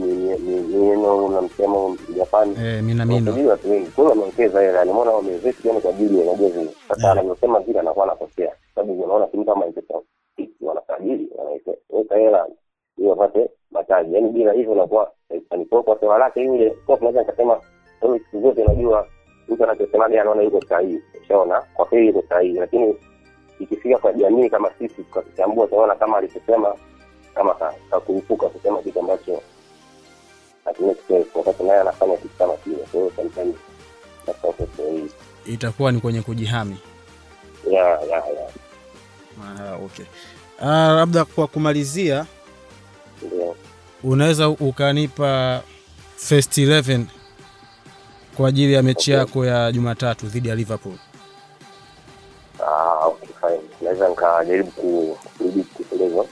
[0.62, 1.96] mieno unamsema
[2.28, 3.14] Japani Eh, Minamino.
[3.16, 3.90] wamesajili watu wengi.
[3.90, 6.70] Kwa wamewekeza hela nimeona wameinvest yani kwa ajili ya vile.
[6.88, 9.66] Sasa anavyosema vile anakuwa anakosea sababu unaona kitu kama
[10.60, 11.72] wanasajili wanaweka
[12.16, 12.46] hela.
[12.98, 14.14] Ili wapate mataji.
[14.14, 15.10] Yani bila hivyo unakuwa
[15.56, 16.70] ni kwa kwa lake yule.
[16.86, 17.60] Kwa tunaweza nikasema
[18.02, 19.06] wewe siku zote unajua
[19.48, 21.00] mtu anachosemaga anaona yuko sahihi.
[21.22, 21.62] Ushaona?
[21.74, 22.54] Kwa kweli yuko sahihi.
[22.58, 22.96] Lakini
[23.60, 26.74] ikifika kwa jamii kama sisi tukakichambua tunaona kama alichosema
[27.34, 27.54] kama
[27.90, 29.40] kakurupuka kusema kitu ambacho
[30.68, 33.56] hatumia sense wakati naye anafanya kitu kama kile kwa hiyo sometimes
[34.26, 35.10] that's also very
[35.46, 36.76] Itakuwa ni kwenye kujihami.
[37.70, 38.48] yeah yeah yeah
[39.58, 40.04] Ah, okay.
[40.60, 43.54] Ah, labda kwa kumalizia yeah.
[44.04, 45.62] unaweza ukanipa
[46.16, 47.00] first 11
[48.36, 49.20] kwa ajili ya mechi Okay.
[49.20, 50.94] yako ya Jumatatu dhidi ya Liverpool.
[52.66, 54.70] ah okay fine naweza nikajaribu
[55.38, 56.24] kurudi kueleza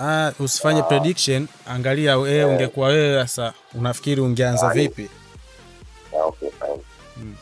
[0.00, 2.48] Ah, usifanye prediction, angalia wewe yeah.
[2.50, 5.10] ungekuwa wewe sasa unafikiri ungeanza vipi?
[6.26, 6.80] okay fine
[7.16, 7.34] Mm.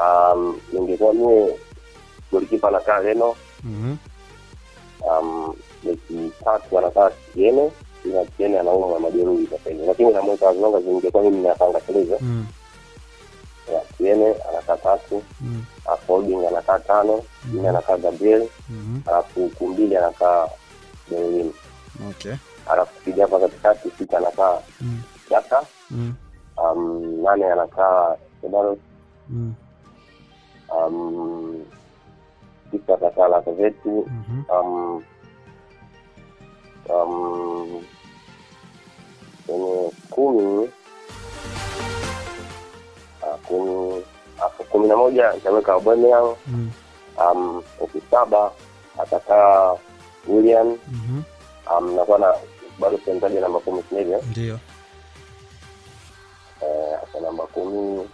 [0.00, 1.52] um ningekuwa mimi
[2.32, 3.96] golikipa anakaa Leno Mhm.
[5.10, 7.70] um mechi tatu anakaa Kiene,
[8.04, 12.44] ila Tiene anaumwa majeruhi sasa hivi lakini namweka as long ningekuwa mimi napanga television Mhm.
[13.74, 15.62] ya Kiene anakaa tatu Mhm.
[16.08, 17.22] uh, anakaa tano
[17.52, 19.00] mimi anakaa Gabriel Mhm.
[19.06, 20.48] alafu kumbili anakaa
[21.10, 21.52] Bellerin
[22.10, 22.34] Okay.
[22.70, 25.02] alafu kija hapa katikati sita anakaa Mm.
[25.30, 26.14] Jaka Mm.
[26.56, 28.78] um, nane anakaa Sebaros
[29.28, 29.54] Mm.
[30.76, 31.64] um,
[32.70, 34.60] tisa atakaa Lakaveti mm -hmm.
[34.60, 35.02] um,
[36.88, 37.84] um,
[39.46, 40.70] kwenye kumi
[43.22, 44.02] uh, kumi
[44.70, 46.70] kumi na moja itaweka Aubameyang Mm.
[47.18, 48.50] um, huku saba
[48.98, 49.76] atakaa
[50.28, 50.66] William.
[50.88, 51.22] Mhm.
[51.78, 52.34] um, nakuwa na
[52.78, 54.58] bado sijamtaja namba kumi sinivyo Ndio.
[56.62, 58.08] eh, namba kumi.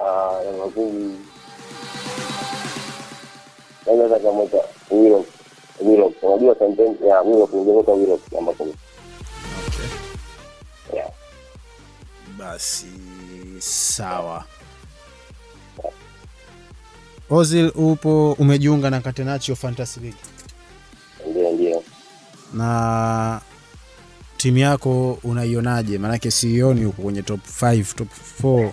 [0.00, 1.18] Ah, namba kumi.
[3.86, 4.58] Naweza kamweka
[4.90, 5.26] Willock
[5.80, 8.74] Willock unajua sentence ya Willock ungeweka Willock namba kumi
[12.38, 12.86] Basi
[13.58, 14.44] sawa.
[17.30, 20.18] Ozil upo umejiunga na Catenaccio Fantasy League
[21.30, 21.82] ndio ndio
[22.54, 23.40] na
[24.36, 25.98] timu yako unaionaje?
[25.98, 28.08] Maanake sioni huko kwenye top 5, top
[28.42, 28.70] 4.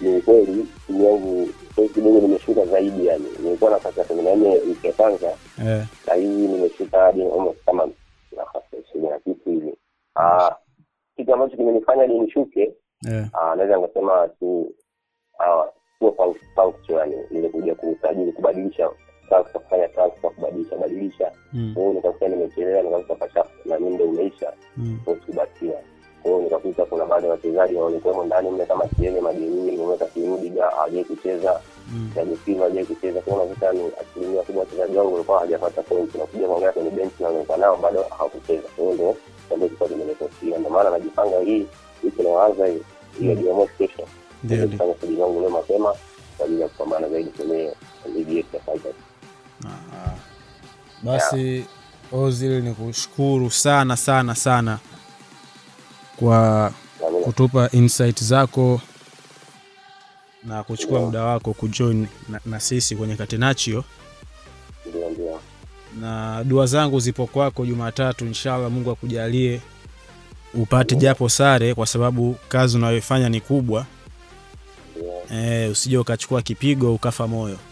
[0.00, 1.48] Ni kweli timu yangu
[1.94, 5.36] kidogo nimeshuka zaidi yani nilikuwa nafasi ya kumi na nne wiki ya kwanza
[6.06, 7.88] sahizi nimeshuka hadi almost kama
[8.36, 9.76] nafasi ya ishirini na kitu
[11.34, 12.74] ambacho kimenifanya nishuke
[13.32, 14.74] ah, naweza nikasema tu
[15.38, 15.64] ah,
[16.54, 18.90] function yani ile kusajili kubadilisha
[19.28, 21.32] transfer kufanya transfer kubadilisha badilisha.
[21.52, 24.52] Mm, kwa nikakuta nimechelewa nikakuta pasha na mimi ndio umeisha.
[24.76, 25.74] Mm, kwa kubakia
[26.22, 31.04] kwa nikakuta kuna baadhi ya wachezaji walikuwemo ndani mle kama Kiele Majeruhi nimeweka Kirudiga hawajai
[31.04, 31.60] kucheza.
[31.92, 32.10] Mm.
[32.14, 33.20] Thiago Silva hawajai kucheza.
[33.20, 37.28] Kwao unakuta ni asilimia kubwa wachezaji wangu walikuwa hawajapata pointi nakuja kuangalia kwenye benchi na
[37.28, 38.68] walikuwa nao bado hawakucheza.
[38.76, 39.16] Kwao hiyo ndio
[39.48, 41.66] kimenitokea ndio maana najipanga hii
[42.04, 42.82] wiki inayoanza hii
[43.20, 43.42] ile Mm.
[43.42, 44.02] Jumamosi kesho
[44.42, 45.94] kufanya shughuli zangu leo mapema
[46.36, 47.72] kwa ajili ya kupambana zaidi kwenye
[48.14, 48.94] ligi yetu ya Fighters.
[49.66, 50.12] Ah, ah.
[51.02, 51.64] Basi
[52.12, 54.78] Ozil ni kushukuru sana sana sana
[56.16, 56.72] kwa
[57.24, 58.80] kutupa insight zako
[60.44, 63.84] na kuchukua muda wako kujoin na, na sisi kwenye Catenaccio
[66.04, 69.60] na dua zangu zipo kwako Jumatatu, inshallah Mungu akujalie
[70.54, 73.86] upate japo sare, kwa sababu kazi unayoifanya ni kubwa.
[74.96, 77.58] ndio E, usije ukachukua kipigo ukafa moyo.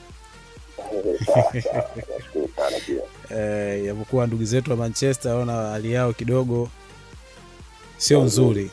[3.36, 6.68] E, japokuwa ndugu zetu wa Manchester ona hali yao kidogo
[7.96, 8.70] sio nzuri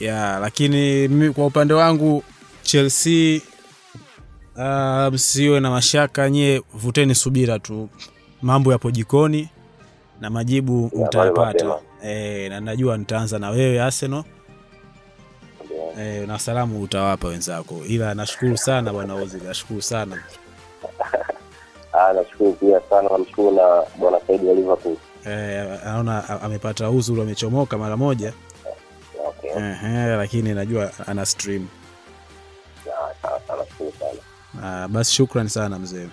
[0.00, 2.24] ya, lakini mimi kwa upande wangu
[2.62, 3.40] Chelsea,
[4.56, 7.88] uh, msiwe na mashaka nyie, vuteni subira tu,
[8.42, 9.48] mambo yapo jikoni
[10.20, 11.78] na majibu Ya, mtayapata.
[12.04, 14.24] E, na najua nitaanza na wewe Arsenal
[15.64, 16.04] Ndio.
[16.04, 20.22] e, na salamu utawapa wenzako, ila nashukuru sana bwana Ozil, nashukuru sana
[21.92, 27.22] Ah, nashukuru pia sana namshukuru na bwana Saidi wa Liverpool e, naona a- amepata uzuri,
[27.22, 28.32] amechomoka mara moja
[29.28, 31.66] okay Ehe, lakini najua ana stream.
[33.22, 33.64] Ah,
[34.62, 36.08] Ah, basi shukrani sana mzee.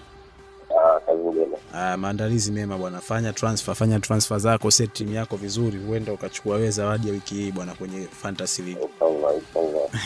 [1.79, 6.55] Ah, maandalizi mema bwana, fanya transfer, fanya transfer zako, set timu yako vizuri, huenda ukachukua
[6.55, 8.87] wewe zawadi ya wiki hii bwana kwenye fantasy league.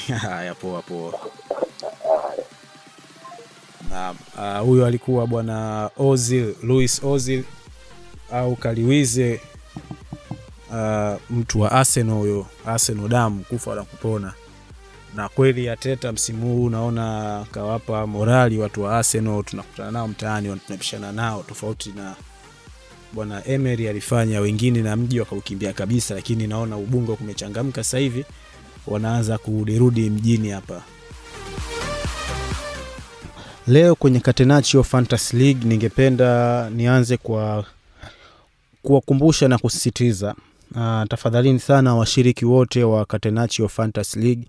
[0.22, 1.14] Haya, poa poa.
[4.38, 7.44] Ah, huyo alikuwa bwana Ozil, Luis Ozil
[8.32, 9.42] au Kaliwize,
[10.70, 14.34] uh, mtu wa Arsenal huyo, Arsenal damu kufa na kupona.
[15.16, 21.12] Na kweli Ateta msimu huu naona kawapa morali watu wa Arsenal, tunakutana nao mtaani, tunapishana
[21.12, 22.16] nao, tofauti na
[23.14, 28.26] bwana Emery alifanya wengine na mji wakaukimbia kabisa, lakini naona Ubungo kumechangamka sasa hivi,
[28.88, 30.82] wanaanza kurudirudi mjini hapa.
[33.68, 37.66] Leo kwenye Catenaccio Fantasy League ningependa nianze kwa
[38.84, 40.36] kuwakumbusha na kusisitiza
[40.76, 44.44] uh, tafadhalini sana washiriki wote wa Catenaccio Fantasy League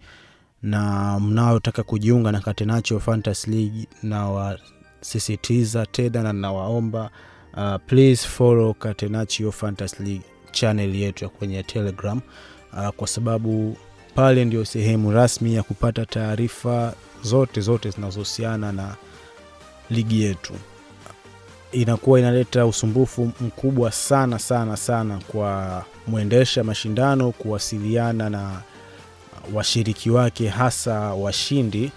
[0.62, 7.10] na mnaotaka kujiunga na Catenaccio Fantasy League na wasisitiza tena na nawaomba
[7.56, 12.20] uh, please follow Catenaccio Fantasy League channel yetu ya kwenye Telegram
[12.72, 13.76] uh, kwa sababu
[14.14, 18.96] pale ndio sehemu rasmi ya kupata taarifa zote zote zinazohusiana na
[19.90, 20.52] ligi yetu.
[21.72, 28.62] Inakuwa inaleta usumbufu mkubwa sana sana sana kwa mwendesha mashindano kuwasiliana na
[29.54, 31.92] washiriki wake, hasa washindi,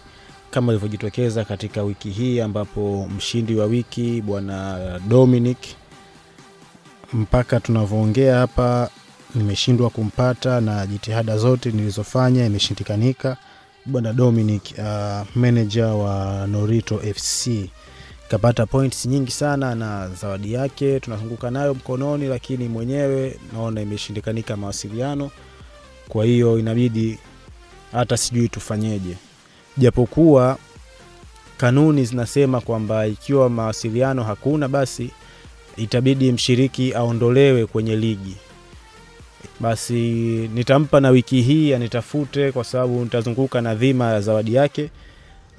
[0.51, 5.57] kama ilivyojitokeza katika wiki hii ambapo mshindi wa wiki bwana Dominic,
[7.13, 8.89] mpaka tunavyoongea hapa,
[9.35, 13.37] nimeshindwa kumpata na jitihada zote nilizofanya imeshindikanika
[13.85, 17.49] bwana Dominic uh, manager wa Norito FC
[18.29, 25.31] kapata points nyingi sana na zawadi yake tunazunguka nayo mkononi, lakini mwenyewe naona imeshindikanika mawasiliano.
[26.09, 27.17] Kwa hiyo inabidi
[27.95, 29.15] hata sijui tufanyeje,
[29.77, 30.57] japokuwa
[31.57, 35.09] kanuni zinasema kwamba ikiwa mawasiliano hakuna, basi
[35.77, 38.35] itabidi mshiriki aondolewe kwenye ligi
[39.59, 39.93] basi
[40.53, 44.89] nitampa na wiki hii anitafute kwa sababu nitazunguka na dhima ya zawadi yake,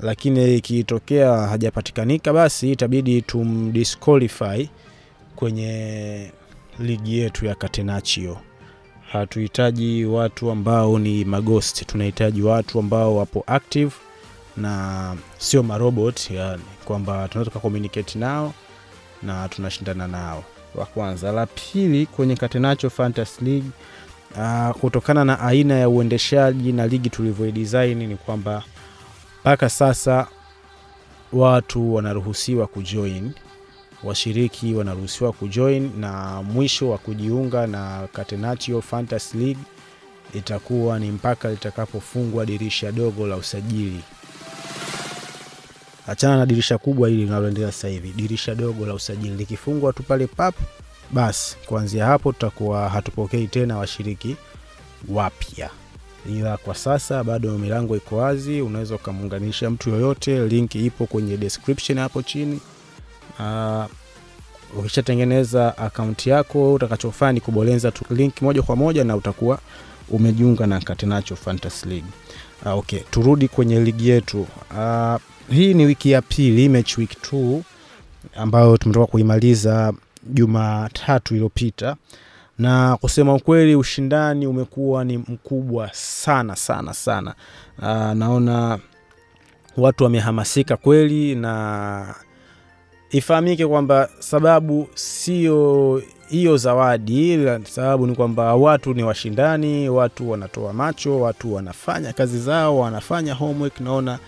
[0.01, 4.68] lakini ikitokea hajapatikanika, basi itabidi tumdisqualify
[5.37, 6.31] kwenye
[6.79, 8.38] ligi yetu ya Catenaccio.
[9.12, 13.92] Hatuhitaji watu ambao ni maghost, tunahitaji watu ambao wapo active
[14.57, 18.55] na sio marobot, yani kwamba tunaweza communicate nao
[19.23, 20.45] na tunashindana nao.
[20.75, 21.33] Wa kwanza.
[21.33, 23.71] La pili kwenye Catenaccio Fantasy League
[24.37, 28.62] uh, kutokana na aina ya uendeshaji na ligi tulivyoidesign ni kwamba
[29.40, 30.27] mpaka sasa
[31.33, 33.33] watu wanaruhusiwa kujoin,
[34.04, 39.61] washiriki wanaruhusiwa kujoin, na mwisho wa kujiunga na Catenaccio Fantasy League
[40.35, 44.00] itakuwa ni mpaka litakapofungwa dirisha dogo la usajili.
[46.06, 49.37] Achana na dirisha kubwa hili linaloendelea sasa hivi, dirisha dogo la usajili.
[49.37, 50.54] Likifungwa tu pale pap,
[51.11, 54.37] basi kuanzia hapo tutakuwa hatupokei tena washiriki
[55.09, 55.70] wapya.
[56.30, 58.61] Ila kwa sasa bado milango iko wazi.
[58.61, 60.48] Unaweza ukamuunganisha mtu yoyote.
[60.48, 62.61] Link ipo kwenye description hapo chini
[63.40, 63.85] uh,
[64.79, 69.59] ukishatengeneza akaunti yako utakachofanya ni kubonyeza tu link moja kwa moja na utakuwa
[70.11, 72.09] umejiunga na Catenaccio Fantasy League.
[72.66, 74.46] Uh, okay, turudi kwenye ligi yetu.
[74.79, 75.16] Uh,
[75.51, 77.61] hii ni wiki ya pili, match week 2
[78.37, 81.96] ambayo tumetoka kuimaliza Jumatatu iliyopita,
[82.59, 87.35] na kusema ukweli ushindani umekuwa ni mkubwa sana sana sana.
[87.79, 88.79] Uh, naona
[89.77, 92.14] watu wamehamasika kweli na
[93.11, 97.38] ifahamike kwamba sababu sio hiyo zawadi,
[97.71, 103.81] sababu ni kwamba watu ni washindani, watu wanatoa macho, watu wanafanya kazi zao, wanafanya homework.
[103.81, 104.19] Naona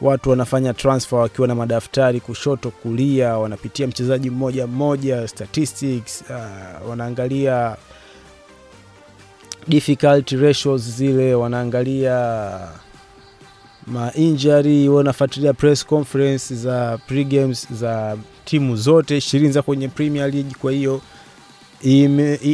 [0.00, 7.76] watu wanafanya transfer wakiwa na madaftari kushoto kulia, wanapitia mchezaji mmoja mmoja, statistics uh, wanaangalia
[9.68, 12.58] difficulty ratios zile, wanaangalia
[13.86, 20.54] ma injury, wanafuatilia press conference za pre-games za timu zote ishirini za kwenye Premier League.
[20.60, 21.00] Kwa hiyo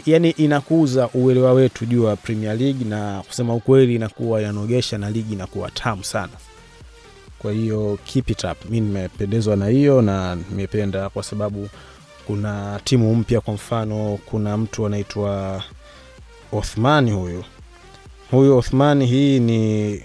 [0.06, 5.32] yani inakuza uelewa wetu juu ya Premier League, na kusema ukweli inakuwa inanogesha na ligi
[5.32, 6.32] inakuwa tamu sana.
[7.38, 8.70] Kwa hiyo keep it up.
[8.70, 11.68] Mi nimependezwa na hiyo na nimependa kwa sababu
[12.26, 13.40] kuna timu mpya.
[13.40, 15.62] Kwa mfano, kuna mtu anaitwa
[16.52, 17.10] Othmani.
[17.10, 17.44] Huyu
[18.30, 20.00] huyu Othmani, hii ni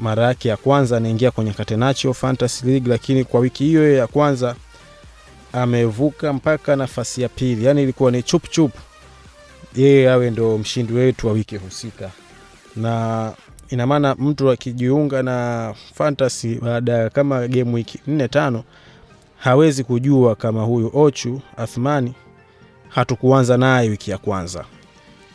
[0.00, 4.56] mara yake ya kwanza anaingia kwenye Catenaccio Fantasy League, lakini kwa wiki hiyo ya kwanza
[5.52, 8.72] amevuka mpaka nafasi ya pili, yaani ilikuwa ni chup chup.
[9.76, 12.10] Yeye awe ndo mshindi wetu wa wiki husika,
[12.76, 13.32] na
[13.68, 18.64] ina maana mtu akijiunga na fantasy baada ya kama game wiki nne tano
[19.38, 22.14] hawezi kujua kama huyu Ochu Athmani
[22.88, 24.64] hatukuanza naye wiki ya kwanza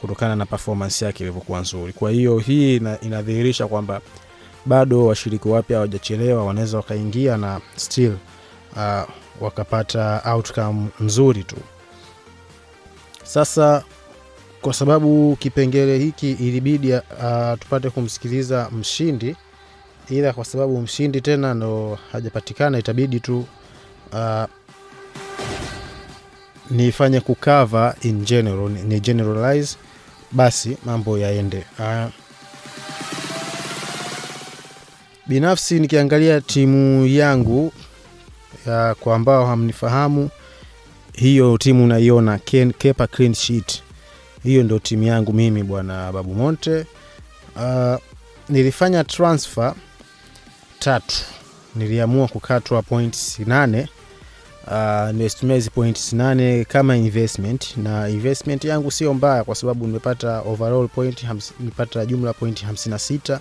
[0.02, 1.94] kutokana na performance yake ilivyokuwa nzuri.
[1.94, 4.02] Kwa hiyo hii inadhihirisha kwamba
[4.66, 8.14] bado washiriki wapya hawajachelewa, wanaweza wakaingia na still
[8.76, 9.04] uh,
[9.42, 11.56] wakapata outcome nzuri tu.
[13.24, 13.84] Sasa
[14.62, 17.00] kwa sababu kipengele hiki ilibidi uh,
[17.60, 19.36] tupate kumsikiliza mshindi,
[20.10, 23.46] ila kwa sababu mshindi tena ndo hajapatikana, itabidi tu
[24.14, 24.44] uh,
[26.70, 29.78] nifanye kukava in general, ni generalize
[30.32, 31.64] basi mambo yaende.
[31.80, 32.06] Uh,
[35.28, 37.74] binafsi nikiangalia timu yangu
[38.68, 40.30] ya, kwa ambao hamnifahamu,
[41.14, 42.40] hiyo timu naiona
[42.78, 43.82] Kepa clean sheet,
[44.44, 46.86] hiyo ndo timu yangu mimi bwana Babu Monte.
[47.56, 47.96] Uh,
[48.50, 49.74] nilifanya transfer
[50.80, 51.16] tatu,
[51.76, 53.88] niliamua kukatwa points nane
[54.68, 60.40] Uh, nimetumia hizi points nane kama investment na investment yangu sio mbaya, kwa sababu nimepata
[60.42, 61.26] overall point
[61.60, 63.40] nimepata jumla point 56.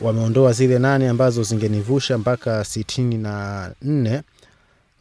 [0.00, 4.22] Wameondoa zile nane ambazo zingenivusha mpaka sitini na nne,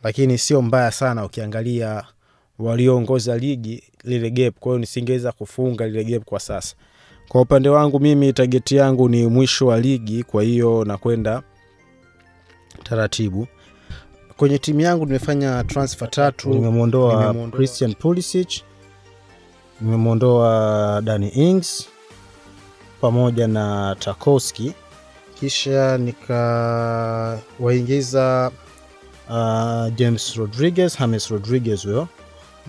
[0.04, 2.04] lakini sio mbaya sana ukiangalia
[2.60, 4.56] walioongoza ligi lile gap.
[4.60, 6.76] Kwa hiyo nisingeweza kufunga lile gap kwa sasa.
[7.28, 11.44] Kwa upande wangu mimi tageti yangu ni mwisho wa ligi, kwa hiyo nakwenda
[12.84, 13.48] taratibu
[14.38, 16.50] kwenye timu yangu nimefanya transfer tatu.
[16.50, 18.50] Nimemwondoa Christian Pulisic,
[19.82, 21.88] nimemwondoa Dani Ings
[23.02, 24.74] pamoja na Tarkowski,
[25.40, 28.52] kisha nikawaingiza
[29.30, 32.08] uh, James Rodriguez, James Rodriguez huyo,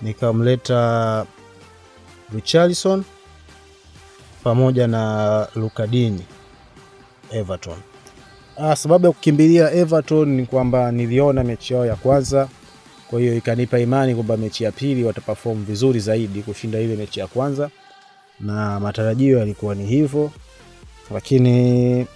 [0.03, 1.25] nikamleta
[2.35, 3.03] Richarlison
[4.43, 6.25] pamoja na Lukadini
[7.31, 7.77] Everton.
[8.57, 12.47] Ah, sababu ya kukimbilia Everton ni kwamba niliona mechi yao ya kwanza,
[13.09, 17.27] kwa hiyo ikanipa imani kwamba mechi ya pili wataperform vizuri zaidi kushinda ile mechi ya
[17.27, 17.69] kwanza,
[18.39, 20.31] na matarajio yalikuwa ni hivyo,
[21.13, 22.07] lakini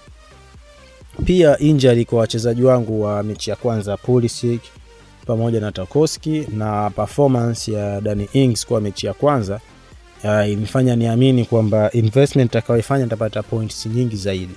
[1.25, 4.61] pia injury kwa wachezaji wangu wa mechi ya kwanza Pulisic
[5.25, 9.59] pamoja na Tarkowski na performance ya Dani Ings kwa mechi ya kwanza
[10.23, 14.53] uh, niamini kwamba investment atakayoifanya nitapata points nyingi zaidi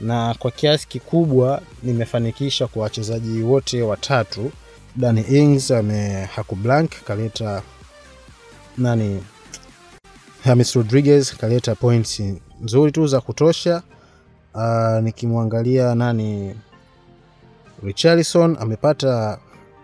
[0.00, 4.50] na kwa kiasi kikubwa nimefanikisha kwa wachezaji wote watatu.
[4.96, 7.62] Danny Ings ame hakublank kaleta
[8.78, 9.22] nani,
[10.46, 12.22] James Rodriguez kaleta points
[12.62, 13.82] nzuri tu za kutosha.
[14.56, 16.54] Uh, nikimwangalia nani
[17.82, 19.38] Richarlison amepata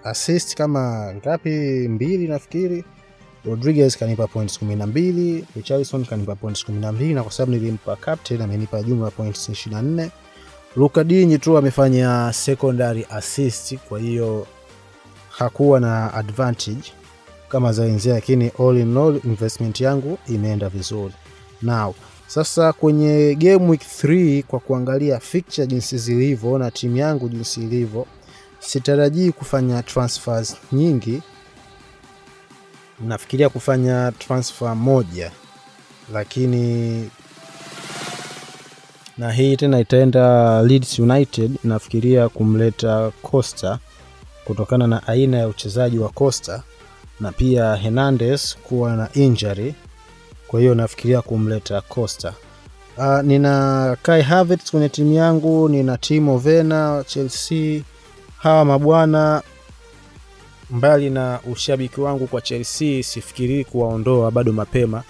[0.05, 1.51] assist kama ngapi,
[1.89, 2.85] mbili nafikiri.
[3.45, 7.53] Rodriguez kanipa points kumi na mbili, Richarlison kanipa points kumi na mbili na kwa sababu
[7.53, 10.11] nilimpa captain amenipa jumla points ishirini na nne.
[10.77, 14.47] Lukadinyi tu amefanya secondary assist, kwa hiyo
[15.31, 16.93] hakuwa na advantage
[17.49, 21.15] kama za lakini all in all investment yangu imeenda vizuri.
[21.63, 21.95] Now
[22.35, 28.07] sasa kwenye game week 3 kwa kuangalia fixture jinsi zilivyo na timu yangu jinsi ilivyo,
[28.61, 31.23] sitarajii kufanya transfers nyingi.
[33.01, 35.31] Nafikiria kufanya transfer moja,
[36.13, 37.11] lakini
[39.19, 41.53] na hii tena itaenda Leeds United.
[41.65, 43.79] Nafikiria kumleta Costa
[44.45, 46.63] kutokana na aina ya uchezaji wa Costa
[47.21, 49.75] na pia Hernandez kuwa na injury,
[50.53, 52.35] kwa hiyo nafikiria kumleta Costa.
[52.99, 57.83] Uh, nina Kai Havertz kwenye timu yangu, nina Timo Werner Chelsea.
[58.39, 59.43] Hawa mabwana,
[60.71, 65.03] mbali na ushabiki wangu kwa Chelsea, sifikirii kuwaondoa bado mapema,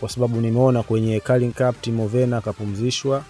[0.00, 3.24] kwa sababu nimeona kwenye Carling Cup Timo Werner akapumzishwa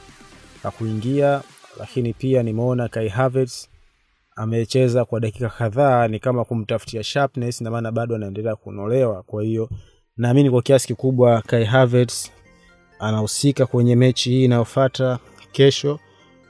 [0.62, 1.42] hakuingia,
[1.78, 3.66] lakini pia nimeona Kai Havertz
[4.36, 9.22] amecheza kwa dakika kadhaa, ni kama kumtafutia sharpness, na maana bado anaendelea kunolewa.
[9.22, 9.68] Kwa hiyo
[10.16, 12.30] naamini kwa kiasi kikubwa Kai Havertz
[12.98, 15.18] anahusika kwenye mechi hii inayofuata
[15.52, 15.98] kesho.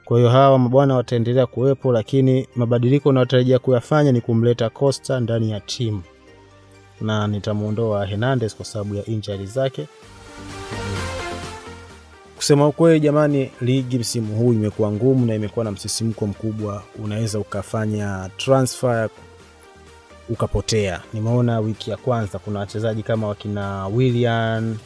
[0.05, 5.59] Kwa hiyo hawa mabwana wataendelea kuwepo, lakini mabadiliko nayotarajia kuyafanya ni kumleta Costa ndani ya
[5.59, 6.01] timu
[7.01, 9.87] na nitamwondoa Hernandez kwa sababu ya injury zake.
[12.35, 16.83] Kusema ukweli, jamani, ligi msimu huu imekuwa ngumu na imekuwa na msisimko mkubwa.
[17.03, 19.09] Unaweza ukafanya transfer
[20.29, 21.01] ukapotea.
[21.13, 24.77] Nimeona wiki ya kwanza kuna wachezaji kama wakina Willian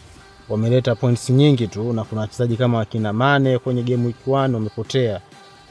[0.49, 5.21] wameleta points nyingi tu, na kuna wachezaji kama wakina Mane kwenye game week 1 wamepotea,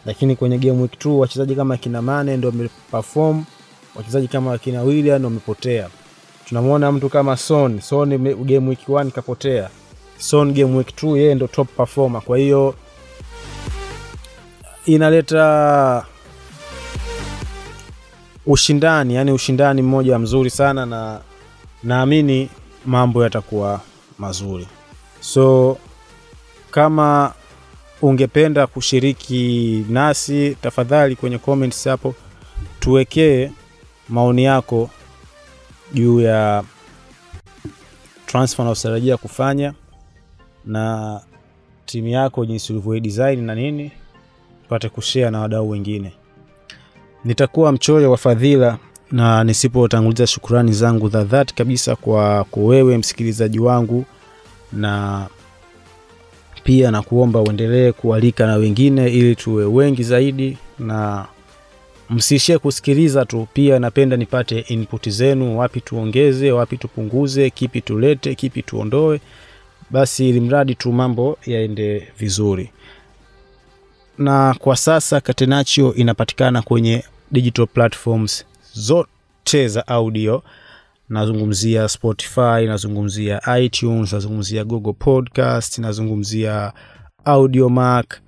[0.06, 3.44] lakini kwenye game week 2 wachezaji kama wakina Mane ndio wameperform,
[3.94, 5.88] wachezaji kama wakina Willian wamepotea.
[6.44, 9.70] Tunamwona mtu kama Son, Son game week 1 kapotea
[10.18, 12.22] Son game week 2 yeye ndo top performer.
[12.22, 12.74] Kwa hiyo
[14.86, 16.04] inaleta
[18.48, 21.20] ushindani, yani ushindani mmoja mzuri sana, na
[21.82, 22.48] naamini
[22.86, 23.80] mambo yatakuwa
[24.18, 24.66] mazuri.
[25.20, 25.78] So
[26.70, 27.32] kama
[28.02, 32.14] ungependa kushiriki nasi, tafadhali kwenye comments hapo
[32.80, 33.50] tuwekee
[34.08, 34.90] maoni yako
[35.94, 36.64] juu ya
[38.26, 39.74] transfer unaotarajia kufanya
[40.64, 41.20] na
[41.86, 43.92] timu yako jinsi ulivyo design na nini,
[44.62, 46.12] tupate kushare na wadau wengine.
[47.32, 48.78] Nitakuwa mchoyo wa fadhila
[49.12, 54.04] na nisipotanguliza shukurani zangu za dhati kabisa kwa wewe msikilizaji wangu,
[54.72, 55.26] na
[56.64, 61.26] pia na kuomba uendelee kualika na wengine ili tuwe wengi zaidi, na
[62.10, 63.48] msiishie kusikiliza tu.
[63.52, 69.20] Pia napenda nipate input zenu, wapi tuongeze, wapi tupunguze, kipi tulete, kipi tuondoe
[69.90, 72.70] basi ili mradi tu mambo yaende vizuri.
[74.18, 80.42] Na kwa sasa Catenaccio inapatikana kwenye digital platforms zote za audio.
[81.08, 86.72] Nazungumzia Spotify, nazungumzia iTunes, nazungumzia Google Podcast, nazungumzia
[87.24, 88.20] Audiomack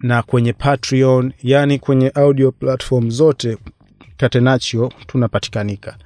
[0.00, 3.58] na kwenye Patreon, yani kwenye audio platform zote
[4.16, 5.96] Catenaccio tunapatikanika.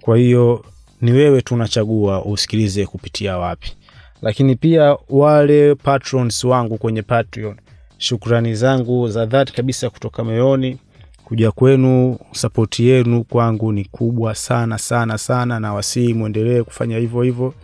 [0.00, 0.64] Kwa hiyo
[1.00, 3.76] ni wewe tunachagua usikilize kupitia wapi,
[4.22, 7.56] lakini pia wale patrons wangu kwenye Patreon,
[7.98, 10.78] shukrani zangu za dhati kabisa kutoka moyoni
[11.24, 12.18] kuja kwenu.
[12.32, 17.54] Sapoti yenu kwangu ni kubwa sana sana sana, na wasii mwendelee kufanya hivyo hivyo.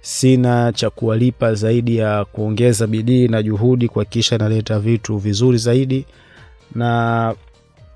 [0.00, 6.06] Sina cha kuwalipa zaidi ya kuongeza bidii na juhudi kuhakikisha naleta vitu vizuri zaidi.
[6.74, 7.34] Na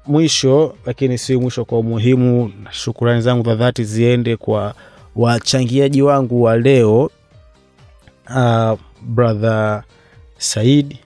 [0.07, 4.75] mwisho lakini si mwisho kwa umuhimu, shukurani zangu za dhati ziende kwa
[5.17, 7.11] wachangiaji wangu wa leo,
[8.37, 9.83] uh, brother
[10.39, 10.97] Said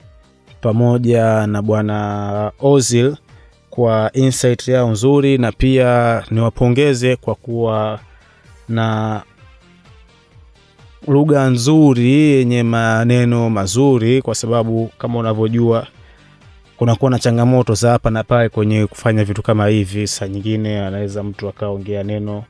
[0.60, 3.16] pamoja na bwana Ozil
[3.74, 8.00] kwa insight yao nzuri, na pia niwapongeze kwa kuwa
[8.68, 9.22] na
[11.08, 15.86] lugha nzuri yenye maneno mazuri, kwa sababu kama unavyojua
[16.76, 20.06] kunakuwa na changamoto za hapa na pale kwenye kufanya vitu kama hivi.
[20.06, 22.44] Saa nyingine anaweza mtu akaongea neno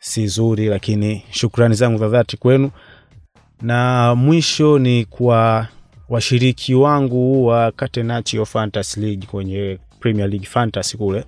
[0.00, 2.70] si zuri, lakini shukrani zangu za dhati kwenu.
[3.62, 5.68] Na mwisho ni kwa
[6.08, 11.24] washiriki wangu wa Catenaccio Fantasy League kwenye Premier League Fantasy kule.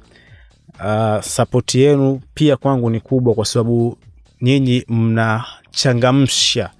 [0.85, 3.97] Uh, sapoti yenu pia kwangu ni kubwa, kwa sababu
[4.43, 6.71] nyinyi mnachangamsha